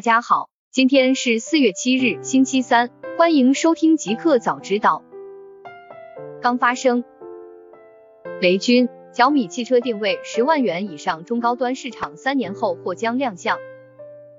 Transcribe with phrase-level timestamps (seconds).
[0.00, 5.02] 大家好，今天是四月七日，星期三，欢迎收听极客早知道。
[6.40, 7.04] 刚发生，
[8.40, 13.58] 雷军，小米汽车定位十万元以上中高端市场，三年后或将亮相。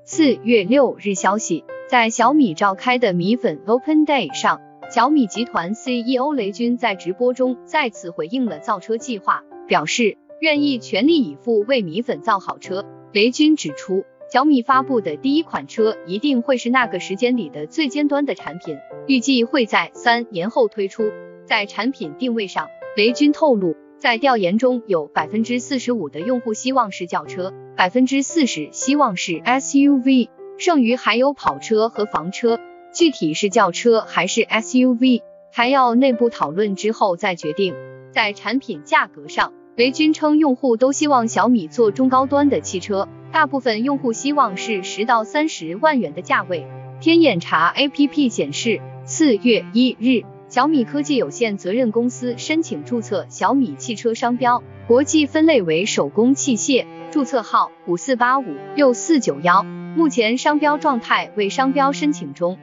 [0.04, 12.84] 四月六日消息，在小米召开的米粉 Open Day 上，小米集团 CEO 雷军在直播中再次回应了造车计划，表示愿意全力以赴为米粉造好车。
[13.14, 14.06] 雷军指出。
[14.32, 21.12] 小米发布的第一款车一定会是那个时间里的最尖端的产品，预计会在三年后推出。
[21.46, 32.58] 在产品定位上，雷军透露，在调研中有百分之四十五的用户希望是轿车，百分之四十希望是 SUV，剩余还有跑车和房车。
[32.94, 37.76] 具体是轿车还是 SUV，还要内部讨论之后再决定。
[38.14, 43.08] 在产品价格上，雷军称用户都希望小米做中高端的汽车。
[43.32, 46.68] 大部分用户希望是十到三十万元的价位。
[47.00, 62.60] 天眼查 APP 显示，四月一日，小米科技有限责任公司申请注册小米汽车商标，国际分类为手工器械，注册号五四八五六四九幺，目前商标状态为商标申请中。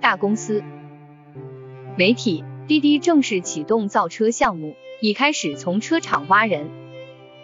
[0.00, 0.62] 大公司
[1.98, 6.68] 媒体，滴滴正式启动造车项目，已开始从车厂挖人。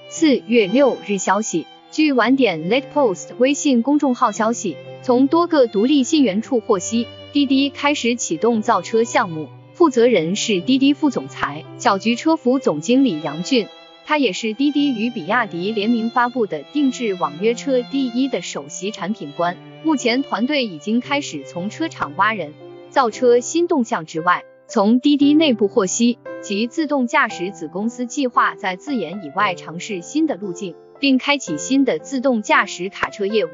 [0.09, 1.67] 四月六日消息。
[1.91, 13.67] 据晚点 Late Post 微信公众号消息，从多个独立信源处获悉，滴滴开始启动造车项目，负责人是滴滴副总裁、小桔车服总经理杨俊，
[14.07, 19.57] 他也是滴滴与比亚迪联名发布的定制网约车第一的首席产品官。
[19.83, 22.53] 目前团队已经开始从车厂挖人。
[22.91, 30.77] 造车新动向之外，从滴滴内部获悉，其自动驾驶子公司计划在自研以外尝试新的路径。
[31.01, 33.49] 并开启新的自动驾驶卡车业务。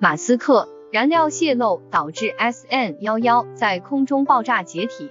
[0.00, 5.10] 马斯克燃料泄漏导致 S N 幺幺在空中爆炸解体。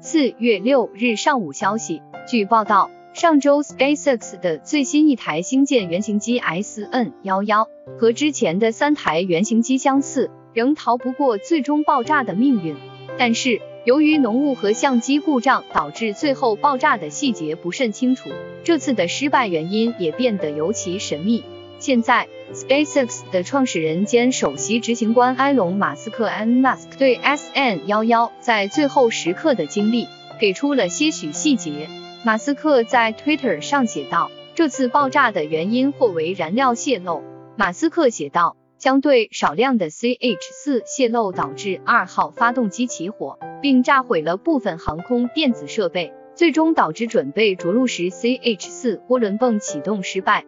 [0.00, 7.68] 四月六日上午消息，据报道，上周 SpaceX 的最新一台星舰原型机 S N 幺幺
[7.98, 12.76] 和之前的三台原型机相似，仍逃不过最终爆炸的命运。
[13.18, 18.28] 但是，由于浓雾和相机故障导致最后爆炸的细节不甚清楚，
[18.62, 21.42] 这次的失败原因也变得尤其神秘。
[21.78, 30.06] 现在，SpaceX 的创始人兼首席执行官埃隆·马斯克 （Elon Musk） 对 SN11 在最后时刻的经历
[30.38, 31.88] 给出了些许细节。
[32.22, 37.22] 马斯克在 Twitter 上写道：“这次爆炸的原因或为燃料泄漏。”
[37.56, 38.56] 马斯克写道。
[38.80, 50.46] 相对少量的 CH4 泄漏导致二号发动机起火，并炸毁了部分航空电子设备，最终导致准备着陆时 CH4 涡轮泵启动失败。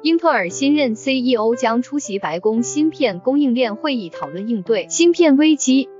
[0.00, 5.90] 英特尔新任 CEO 将出席白宫芯片供应链会议，讨论应对芯片危机。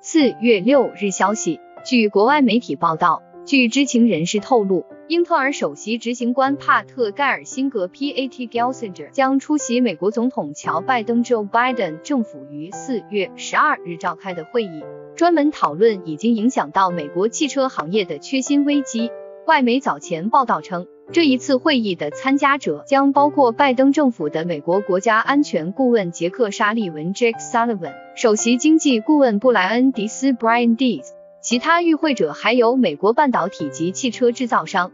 [0.00, 4.84] 四月六日消息，据国外媒体报道，据知情人士透露。
[5.08, 14.82] 英特尔首席执行官帕特·盖尔辛格 （Pat Gelsinger） 将出席美国总统乔·拜登 （Joe Biden） 政府于四月十二日召开的会议，
[15.16, 19.10] 专门讨论已经影响到美国汽车行业的缺芯危机。
[19.46, 31.06] 外媒早前报道称，这一次会议的参加者将包括拜登政府的美国国家安全顾问杰克·沙利文 （Jake Sullivan）、首席经济顾问布莱恩·迪斯 （Brian Dees），
[31.48, 34.92] 其他与会者还有美国半导体及汽车制造商。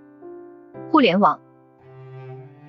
[0.92, 1.40] 互联网，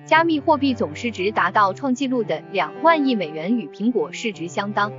[0.04, 4.90] 加密货币总市值达到创纪录的两万亿美元，与苹果市值相当。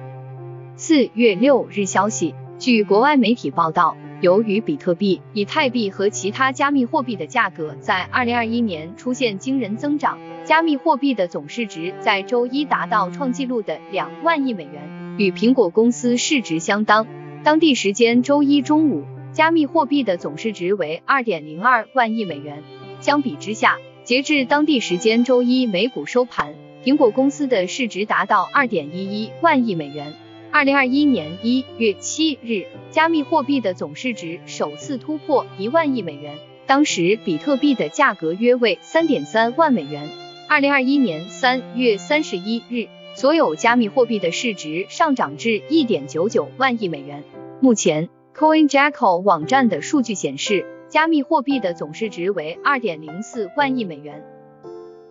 [0.78, 17.06] 四月六日消息，据国外媒体报道，由于比特币、以太币和其他加密货币的价格在二零二一年出现惊人增长，加密货币的总市值在周一达到创纪录的两万亿美元，与苹果公司市值相当。
[17.48, 22.62] 当地时间周一中午，加密货币的总市值为二点零二万亿美元。
[23.00, 30.14] 相比之下，截至当地时间周一美股收盘，苹果公司的市值达到二点一一万亿美元。
[30.52, 36.36] 二零二一年一月七日，加密货币的总市值首次突破一万亿美元，
[36.66, 40.10] 当时比特币的价格约为三点三万美元。
[40.50, 47.24] 二零二一年三月三十一日，所有加密货币的市值上涨至一点九九万亿美元。
[47.60, 50.68] 目前，CoinJacko 网站的数据显示。
[50.88, 54.24] 加密货币的总市值为二点零四万亿美元。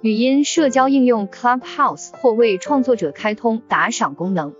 [0.00, 4.55] 语音社交应用 Clubhouse 或为创作者开通打赏功能。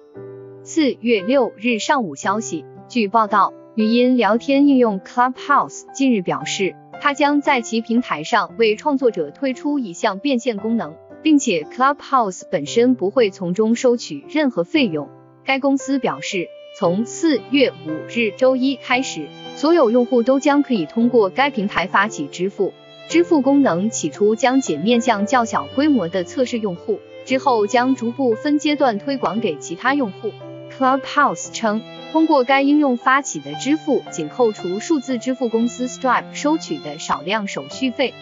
[0.63, 10.97] 四月六日上午消息，据报道，语音聊天应用 Clubhouse 近日表示，它将在其平台上为创作者推出一项变现功能，
[11.27, 15.09] 并且 Clubhouse 本身不会从中收取任何费用。
[15.45, 16.47] 该公司表示，
[16.79, 19.27] 从四月五日周一开始，
[19.57, 22.73] 所有用户都将可以通过该平台发起支付。
[23.09, 30.31] 支付功能起初将仅面向较小规模的测试用户，之后将逐步分阶段推广给其他用户。
[30.79, 31.83] Clubhouse 称，
[32.13, 38.15] 通过该应用发起的支付仅扣除数字支付公司 Stripe 收取的少量手续费。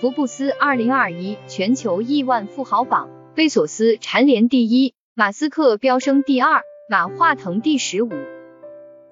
[0.00, 8.08] 福布斯2021全球亿万富豪榜，贝索斯蝉联第一，马斯克飙升第二，马化腾第十五。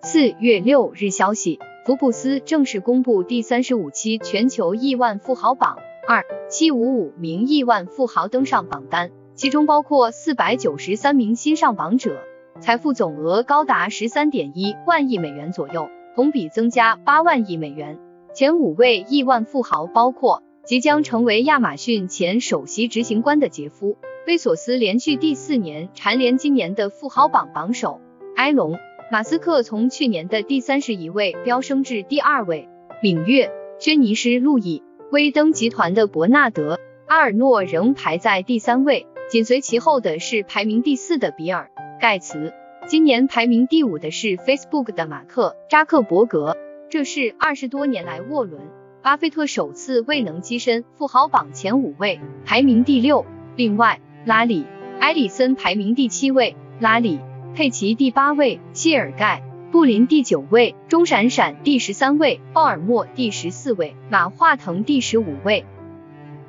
[0.00, 5.76] 四月六日消息，福布斯正式公布第三十五期全球亿万富豪榜，
[6.08, 12.16] 二七五五名亿万富豪登上榜单，其中包括四百九十三名新上榜者，
[12.60, 17.98] 财富总额高达十三点一万亿美元左右，同比增加八万亿美元。
[18.32, 20.42] 前五位亿万富豪包括。
[20.68, 23.92] 即将成为亚马逊前首席执行官的杰夫·
[24.26, 28.02] 贝索斯连续第四年蝉联今年的富豪榜榜首。
[28.36, 28.74] 埃隆·
[29.10, 32.68] 马斯克从去年的第三十一位飙升至第二位。
[33.02, 36.74] 领月，轩尼诗·路易，威登集团的伯纳德·
[37.06, 42.52] 阿尔诺仍排在第三位，紧随其后的是排名第四的比尔·盖茨。
[42.86, 46.54] 今年排名第五的是 Facebook 的马克·扎克伯格。
[46.90, 48.60] 这是二十多年来沃伦。
[49.00, 53.24] 巴菲特首次未能跻身富豪榜前五位，排名第六。
[53.54, 54.62] 另外，拉里·
[55.00, 57.18] 埃里森排名第七位，拉里·
[57.54, 65.64] 佩奇第八位，谢尔盖·布林第九位，钟闪闪第十三位，鲍尔默第十四位，马化腾第十五位。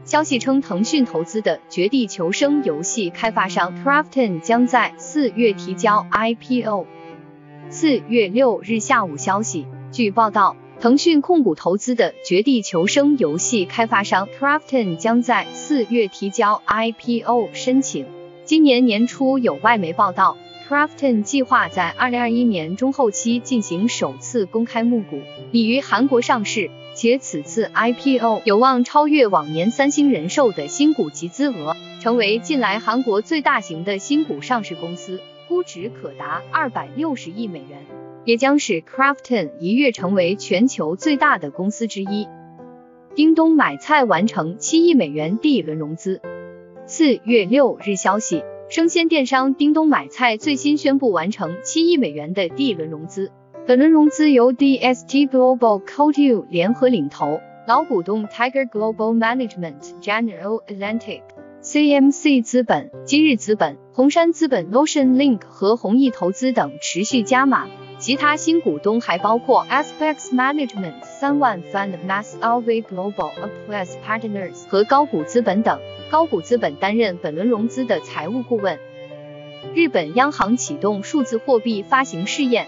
[0.03, 6.87] 消息称，腾讯投资的《绝地求生》游戏开发商 Krafton 将在四月提交 IPO。
[7.69, 10.55] 四月六日下午消息，据报道。
[10.81, 18.05] 腾讯控股投资的《绝地求生》游戏开发商 Krafton 将在四月提交 IPO 申请。
[18.45, 20.37] 今年年初有外媒报道
[20.69, 25.19] ，Krafton 计划在二零二一年中后期进行首次公开募股，
[25.51, 37.98] 拟于韩国上市，且此次 IPO 有望超越往年三星人寿的新股集资额，成为近来韩国最大型的新股上市公司，估值可达二百六十亿美元。
[38.29, 42.27] 也将使 Crafton 一跃成为全球最大的公司之一。
[43.15, 46.21] 叮咚买菜完成七亿美元第一轮融资。
[46.85, 53.31] 四月六日消息，生鲜电商叮咚买菜最新宣布完成七亿美元的第一轮融资。
[53.65, 61.23] 本轮融资由 DST Global Couture 联合领投，老股东 Tiger Global Management、General Atlantic、
[61.63, 67.67] CMC 资本、今日资本、红杉资本、Ocean Link 和弘毅投资等持续加码。
[67.99, 75.81] 其他新股东还包括 Aspects Management、三万 Fund、Mass LV Global、A Plus Partners 和高股资本等。
[76.09, 78.79] 高股资本担任本轮融资的财务顾问。
[79.75, 82.67] 日本央行启动数字货币发行试验。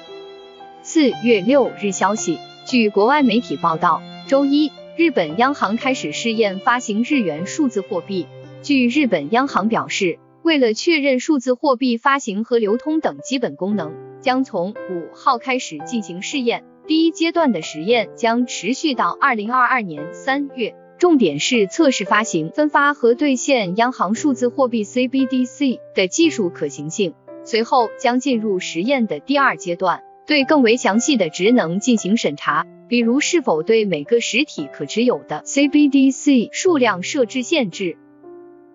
[0.83, 2.37] 四月六日消息，
[2.67, 8.27] 据国外媒体报道，周一，日本央行开始试验发行日元数字货币。
[8.61, 14.10] 据日本央行表示，为了确认数字货币发行和流通等基本功能。
[14.21, 27.13] 将从五号开始进行试验，第一阶段的实验将持续到二零二二年三月，重点是测试发行、分发和兑现央行数字货币 CBDC 的技术可行性。
[27.44, 37.98] 随后将进入实验的第二阶段，对更为详细的职能进行审查，比如是否对每个实体可持有的 CBDC 数量设置限制。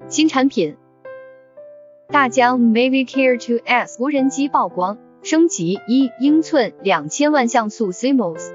[0.09, 0.75] 新产品，
[2.09, 4.99] 大疆 Mavic Air 2S 无人机曝光。
[5.29, 8.53] 升级一英寸两千万像素 CMOS。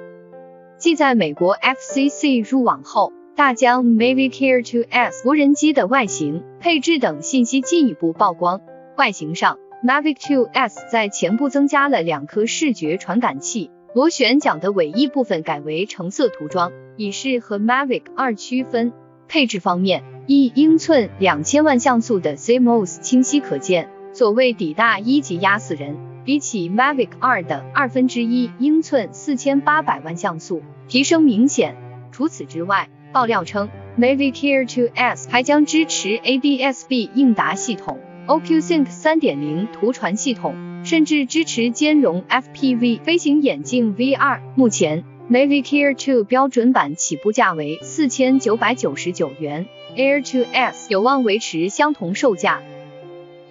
[0.77, 8.61] 继在美国 FCC 入网后，大疆 Mavic Air 2S 无人机的外形、配置等信息进一步曝光。
[8.95, 18.93] 外形上，Mavic 2S 在前部增加了两颗视觉传感器，螺旋桨的尾翼部分改为橙色涂装，以示和 Mavic 2区分。
[19.27, 26.10] 配置方面，一英寸两千万像素的 CMOS 清晰可见，所谓底大一级压死人。
[26.23, 31.75] 比起 Mavic 2的二分之一英寸四千八百万像素，提升明显。
[32.11, 44.39] 除此之外，爆料称 Mavic Air 2S 还将支持 ADS-B 应答系统、OcuSync 3.0图传系统，甚至支持兼容 FPV 飞行眼镜 VR。
[44.55, 52.61] 目前，Mavic Air 2标准版起步价为四千九百九十九元，Air 2S 有望维持相同售价。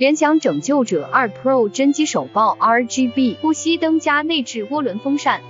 [0.00, 5.42] 联想拯救者二 Pro 真机首曝 RGB 呼吸灯加内置涡轮风扇。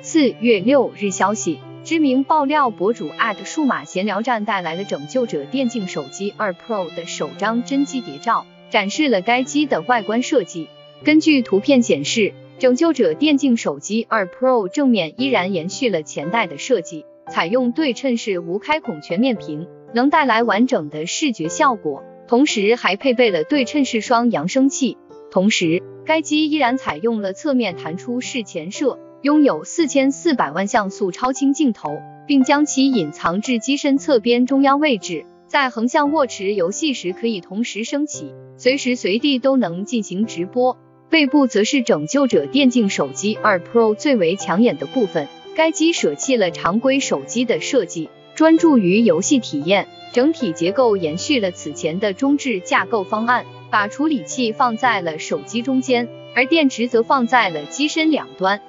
[0.00, 3.10] 四月六日消息，知名爆料博主
[3.44, 10.68] 数码闲聊站带来了拯救者电竞手机二 Pro 的首张真机谍照，展示了该机的外观设计。
[11.04, 22.02] 根据图片显示，拯救者电竞手机二 Pro 正面依然延续了前代的设计，采用对称式无开孔全面屏，能带来完整的视觉效果。
[22.28, 24.96] 同时还配备了对称式双扬声器。
[25.30, 28.98] 同时，该机依然采用了侧面弹出式前摄。
[29.22, 40.76] 拥有四千四百万像素超清镜头，并将其隐藏至机身侧边中央位置，在横向握持游戏时可以同时升起，随时随地都能进行直播。
[41.10, 58.60] 背部则是拯救者电竞手机二 Pro 最为抢眼的部分，该机舍弃了常规手机的设计，专注于游戏体验，整体结构延续了此前的中置架构方案，把处理器放在了手机中间，而电池则放在了机身两端。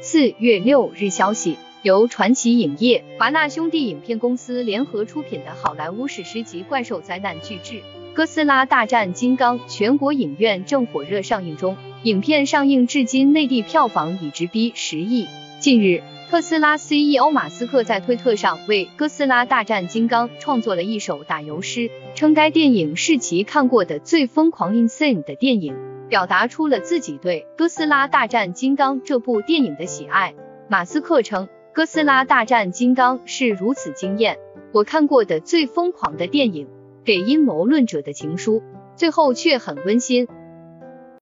[0.00, 7.82] 四月六日消息，由传奇影业、华纳兄弟影片公司联合出品的好莱坞史诗级怪兽灾难巨制。
[8.14, 15.26] 哥斯拉大战金刚全国影院正火热上映中，影片上映至今内地票房已直逼十亿。
[15.58, 25.74] 近日，特斯拉 CEO 马斯克在推特上为哥斯拉大战金刚创作了一首打油诗，称该电影是其看过的最疯狂 insane 的电影，
[26.08, 30.34] 表达出了自己对哥斯拉大战金刚这部电影的喜爱。
[30.68, 34.38] 马斯克称，哥斯拉大战金刚是如此惊艳，
[34.72, 36.68] 我看过的最疯狂的电影。
[37.04, 38.62] 给阴谋论者的情书，
[38.94, 40.28] 最后却很温馨。